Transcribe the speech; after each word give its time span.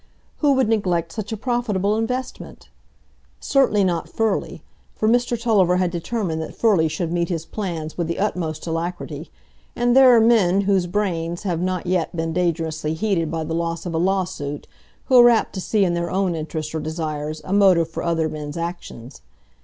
Who 0.37 0.53
would 0.53 0.67
neglect 0.67 1.11
such 1.11 1.31
a 1.31 1.37
profitable 1.37 1.95
investment? 1.95 2.69
Certainly 3.39 3.83
not 3.83 4.09
Furley, 4.09 4.63
for 4.95 5.07
Mr 5.07 5.39
Tulliver 5.39 5.77
had 5.77 5.91
determined 5.91 6.41
that 6.41 6.55
Furley 6.55 6.87
should 6.87 7.11
meet 7.11 7.29
his 7.29 7.45
plans 7.45 7.99
with 7.99 8.07
the 8.07 8.17
utmost 8.17 8.65
alacrity; 8.65 9.29
and 9.75 9.95
there 9.95 10.15
are 10.15 10.19
men 10.19 10.61
whoses 10.61 10.87
brains 10.87 11.43
have 11.43 11.61
not 11.61 11.85
yet 11.85 12.15
been 12.15 12.33
dangerously 12.33 12.95
heated 12.95 13.29
by 13.29 13.43
the 13.43 13.53
loss 13.53 13.85
of 13.85 13.93
a 13.93 13.99
lawsuit, 13.99 14.67
who 15.05 15.19
are 15.19 15.29
apt 15.29 15.53
to 15.53 15.61
see 15.61 15.85
in 15.85 15.93
their 15.93 16.09
own 16.09 16.33
interest 16.33 16.73
or 16.73 16.79
desires 16.79 17.39
a 17.45 17.53
motive 17.53 17.87
for 17.87 18.01
other 18.01 18.27
men's 18.27 18.57
actions. 18.57 19.21